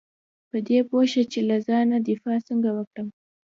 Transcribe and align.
په 0.49 0.57
دې 0.67 0.79
پوه 0.89 1.03
شه 1.11 1.23
چې 1.31 1.39
له 1.49 1.57
ځان 1.67 1.87
دفاع 2.07 2.37
څنګه 2.47 2.69
وکړم. 2.77 3.07